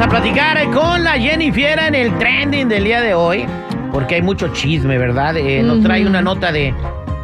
[0.00, 3.46] A platicar con la Jennifer en el trending del día de hoy,
[3.90, 5.36] porque hay mucho chisme, ¿verdad?
[5.36, 6.72] Eh, nos trae una nota de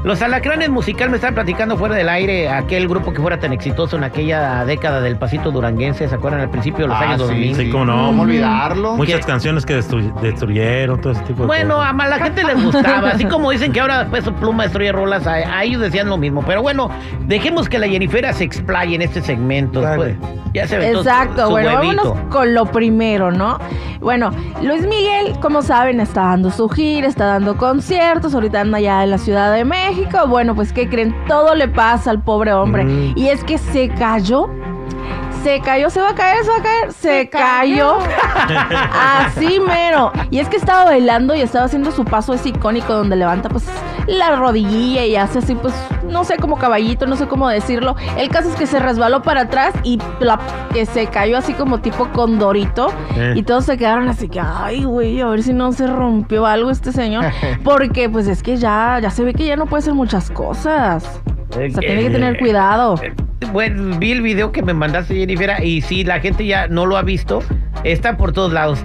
[0.04, 3.96] los alacranes musical me estaban platicando fuera del aire aquel grupo que fuera tan exitoso
[3.96, 6.42] en aquella década del pasito duranguense, ¿se acuerdan?
[6.42, 7.56] Al principio de los Ah, años sí, 2000.
[7.56, 8.06] sí, cómo no.
[8.08, 8.96] ¿Cómo olvidarlo?
[8.96, 9.27] Muchas ¿Qué?
[9.27, 11.94] canciones que destru- destruyeron, todo ese tipo de Bueno, cosas.
[11.98, 15.32] a la gente les gustaba, así como dicen que ahora Peso Pluma destruye rolas, a,
[15.34, 16.42] a ellos decían lo mismo.
[16.46, 16.91] Pero bueno,
[17.27, 19.80] dejemos que la Jennifer se explaye en este segmento.
[19.80, 19.96] Dale.
[19.96, 20.16] Pues,
[20.52, 22.02] ya se su- Exacto, su bueno, huevito.
[22.05, 23.58] vámonos con lo primero, ¿no?
[24.00, 24.30] Bueno,
[24.62, 29.11] Luis Miguel, como saben, está dando su gira, está dando conciertos, ahorita anda ya en
[29.11, 29.94] la Ciudad de México.
[30.28, 31.14] Bueno, pues, ¿qué creen?
[31.27, 32.84] Todo le pasa al pobre hombre.
[32.84, 33.14] Mm.
[33.17, 34.48] Y es que se cayó.
[35.42, 37.98] Se cayó, se va a caer, se va a caer, se, cayó.
[38.92, 40.11] Así mero.
[40.31, 43.64] Y es que estaba bailando y estaba haciendo su paso ese icónico donde levanta pues
[44.06, 45.75] la rodillilla y hace así pues,
[46.15, 47.97] no sé, como caballito, no sé cómo decirlo.
[48.17, 49.98] El caso es que se resbaló para atrás y
[50.73, 52.87] que se cayó así como tipo condorito.
[53.17, 53.34] Eh.
[53.34, 56.70] Y todos se quedaron así que, ay, güey, a ver si no se rompió algo
[56.70, 57.25] este señor.
[57.65, 61.20] Porque pues es que ya, ya se ve que ya no puede hacer muchas cosas.
[61.51, 62.95] O sea, tiene que tener cuidado.
[63.53, 66.97] Bueno, vi el video que me mandaste, Jennifer, y sí, la gente ya no lo
[66.97, 67.42] ha visto.
[67.84, 68.82] Está por todos lados.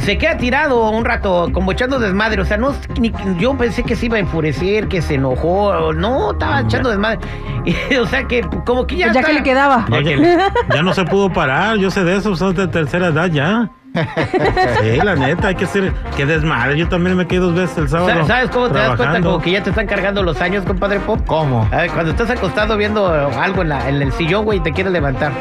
[0.00, 2.40] Se queda tirado un rato, como echando desmadre.
[2.42, 5.92] O sea, no, ni- yo pensé que se iba a enfurecer, que se enojó.
[5.92, 7.20] No, estaba echando desmadre.
[7.66, 9.06] Y, o sea, que como que ya.
[9.06, 9.86] Pues ya está- que le quedaba.
[9.88, 10.38] Ya Ya, que le-
[10.74, 13.70] ya no se pudo parar, yo sé de eso, son de tercera edad ya.
[13.94, 16.76] Sí, la neta, hay que ser, que desmadre.
[16.76, 18.08] Yo también me quedé dos veces el sábado.
[18.22, 19.20] Sa- ¿Sabes cómo te das cuenta?
[19.20, 21.20] Como que ya te están cargando los años, compadre Pop.
[21.26, 21.68] ¿Cómo?
[21.70, 24.72] A ver, cuando estás acostado viendo algo en, la- en el sillón, güey, y te
[24.72, 25.32] quieres levantar.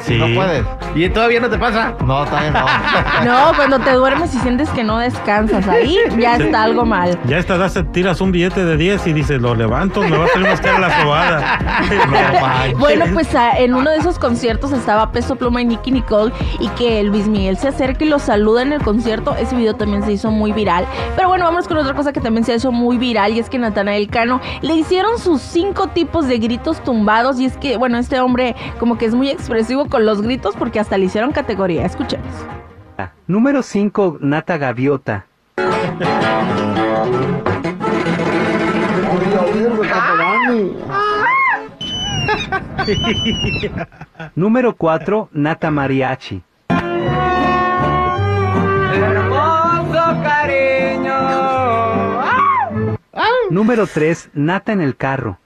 [0.00, 0.16] Sí.
[0.16, 0.64] No puedes.
[0.94, 1.92] Y todavía no te pasa.
[2.04, 2.64] No, también no.
[3.24, 7.18] No, cuando te duermes y sientes que no descansas, ahí ya está algo mal.
[7.26, 10.48] Ya se tiras un billete de 10 y dices, lo levanto, me va a salir
[10.48, 11.58] más cara la sobada.
[12.08, 12.78] No.
[12.78, 16.68] Bueno, pues a- en uno de esos conciertos estaba Peso Pluma y Nicky Nicole y
[16.70, 19.34] que Luis Miguel se acerca y lo saluda en el concierto.
[19.36, 20.86] Ese video también se hizo muy viral.
[21.16, 23.58] Pero bueno, vamos con otra cosa que también se hizo muy viral y es que
[23.58, 28.20] Natanael Cano le hicieron sus cinco tipos de gritos tumbados y es que, bueno, este
[28.20, 31.84] hombre como que es muy expresivo con los gritos porque hasta le hicieron categoría.
[31.84, 32.26] Escuchemos.
[33.26, 35.26] Número 5, Nata Gaviota.
[44.34, 46.42] Número 4, Nata Mariachi.
[53.50, 55.38] Número 3, Nata en el carro.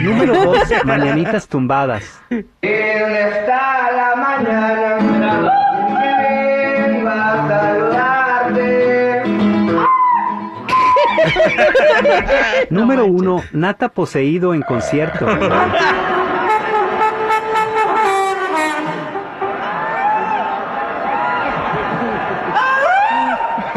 [0.00, 2.22] Número 2, Mañanitas tumbadas.
[12.70, 15.26] Número 1, Nata poseído en concierto.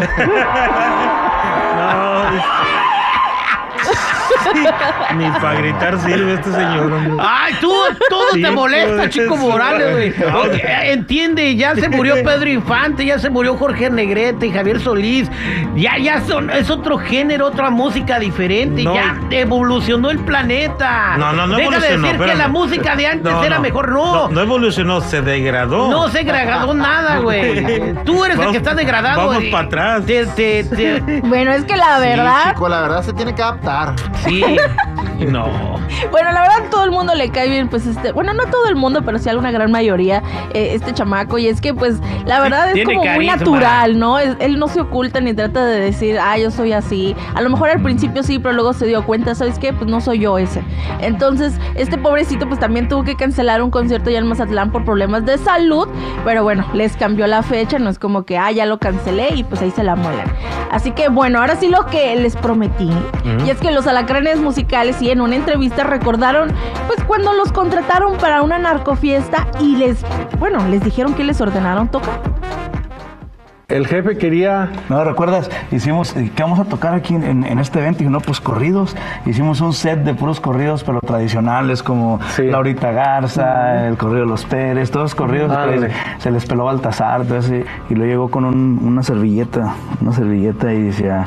[1.77, 1.93] no.
[5.17, 6.91] Ni para gritar sirve este señor.
[6.91, 7.23] hombre.
[7.27, 7.71] Ay, tú,
[8.09, 9.35] todo Sí, te molesta, Chico.
[9.37, 10.13] Morales, güey.
[10.33, 10.43] No.
[10.83, 15.29] Entiende, ya se murió Pedro Infante, ya se murió Jorge Negrete y Javier Solís.
[15.75, 18.83] Ya, ya son, es otro género, otra música diferente.
[18.83, 18.95] No.
[18.95, 21.17] Ya evolucionó el planeta.
[21.17, 23.61] No, no, no Deja de evolucionó, decir que la música de antes No, era no.
[23.61, 23.91] mejor.
[23.91, 24.13] No.
[24.13, 25.89] No, no evolucionó, se degradó.
[25.89, 27.93] No se degradó nada, güey.
[28.05, 29.17] Tú eres el que está degradado.
[29.17, 29.51] vamos güey.
[29.51, 30.05] pa' atrás.
[30.05, 33.41] Te- te- te- Bueno, es que la Sí, verdad, chico, la verdad se tiene que
[33.41, 33.93] adaptar.
[34.25, 34.43] Sí.
[35.29, 35.45] No.
[36.11, 38.75] bueno, la verdad todo el mundo le cae bien, pues este, bueno, no todo el
[38.75, 40.21] mundo, pero sí a una gran mayoría,
[40.53, 44.19] eh, este chamaco, y es que pues la verdad es Tiene como muy natural, ¿no?
[44.19, 47.15] Es- él no se oculta ni trata de decir, ah, yo soy así.
[47.35, 49.71] A lo mejor al principio sí, pero luego se dio cuenta, ¿sabes qué?
[49.71, 50.61] Pues no soy yo ese.
[50.99, 55.25] Entonces, este pobrecito pues también tuvo que cancelar un concierto ya en Mazatlán por problemas
[55.25, 55.87] de salud,
[56.25, 59.43] pero bueno, les cambió la fecha, no es como que, ah, ya lo cancelé y
[59.43, 60.27] pues ahí se la muelan.
[60.73, 62.89] Así que bueno, ahora sí lo que les prometí,
[63.45, 66.51] y es que los alacranes musicales y en una entrevista recordaron
[66.87, 70.03] pues cuando los contrataron para una narcofiesta y les,
[70.39, 72.32] bueno, les dijeron que les ordenaron tocar.
[73.73, 75.49] El jefe quería No, ¿recuerdas?
[75.71, 78.03] Hicimos, eh, ¿qué vamos a tocar aquí en, en este evento?
[78.03, 78.95] Y no, pues corridos.
[79.25, 82.43] Hicimos un set de puros corridos, pero tradicionales, como Sí.
[82.43, 85.51] Laurita Garza, el corrido de los Pérez, todos corridos.
[85.51, 85.89] Ándale.
[86.19, 90.83] Se les peló Baltasar, ese, y lo llegó con un- una servilleta, una servilleta y
[90.83, 91.25] decía,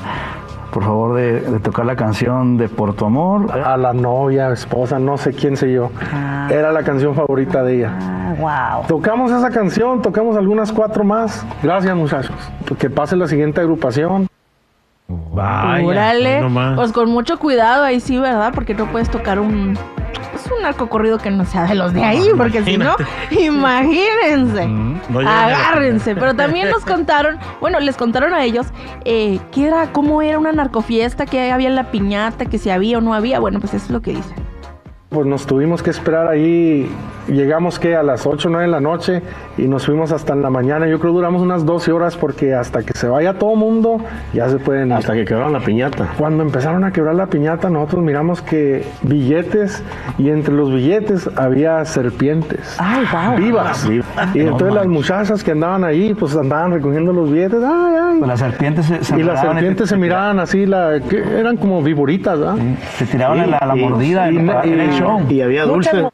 [0.76, 3.50] por favor, de, de tocar la canción de Por tu amor.
[3.50, 5.90] a la novia, esposa, no sé quién sé yo.
[6.50, 8.34] Era la canción favorita de ella.
[8.38, 8.86] wow.
[8.86, 11.46] Tocamos esa canción, tocamos algunas cuatro más.
[11.62, 12.36] Gracias, muchachos.
[12.78, 14.28] Que pase la siguiente agrupación.
[15.08, 15.86] Vaya.
[15.86, 16.42] Órale.
[16.74, 18.52] Pues con mucho cuidado ahí sí, ¿verdad?
[18.54, 19.78] Porque no puedes tocar un
[20.54, 22.96] un narco corrido que no sea de los de ahí, porque si no,
[23.30, 24.66] imagínense.
[24.66, 26.14] No Agárrense.
[26.14, 28.66] Pero también nos contaron, bueno, les contaron a ellos
[29.04, 32.98] eh, qué era, cómo era una narcofiesta, qué había en la piñata, que si había
[32.98, 33.38] o no había.
[33.40, 34.45] Bueno, pues eso es lo que dicen.
[35.08, 36.90] Pues nos tuvimos que esperar ahí,
[37.28, 39.22] llegamos que a las 8 o 9 de la noche
[39.56, 40.88] y nos fuimos hasta en la mañana.
[40.88, 43.98] Yo creo que duramos unas 12 horas porque hasta que se vaya todo mundo
[44.34, 44.94] ya se pueden ir.
[44.94, 46.08] Hasta que quebraron la piñata.
[46.18, 49.80] Cuando empezaron a quebrar la piñata, nosotros miramos que billetes
[50.18, 53.36] y entre los billetes había serpientes Ay, wow.
[53.36, 53.88] vivas.
[54.34, 57.60] Y entonces las muchachas que andaban ahí, pues andaban recogiendo los billetes.
[57.62, 58.16] Ay, ay.
[58.18, 61.56] Pues las serpientes se, se y las serpientes te- se miraban así, la, que eran
[61.58, 62.56] como viboritas, ¿verdad?
[62.96, 64.95] Sí, te tiraban a la, a la Y- mordida y-
[65.28, 66.08] y- había dulce.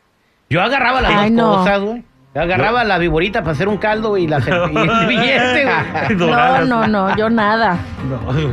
[0.51, 1.57] Yo agarraba las Ay, dos no.
[1.59, 2.05] cosas, güey.
[2.35, 6.17] Yo agarraba la viborita para hacer un caldo y, la cer- y el billete, güey.
[6.31, 7.77] No, no, no, yo nada.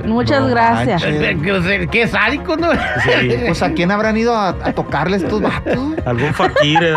[0.05, 1.01] Muchas gracias.
[1.01, 2.71] Qué, qué sádico, ¿no?
[2.73, 3.35] Sí.
[3.47, 5.77] Pues a quién habrán ido a, a tocarle estos vatos.
[6.05, 6.93] Algún fakir, ¿eh?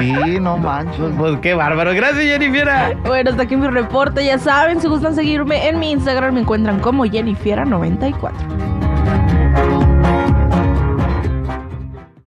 [0.00, 1.12] Sí, no manches.
[1.16, 1.92] Pues qué bárbaro.
[1.94, 2.96] Gracias, Jennifer.
[3.06, 4.24] Bueno, hasta aquí mi reporte.
[4.24, 8.79] Ya saben, si gustan seguirme en mi Instagram, me encuentran como Jennifiera94.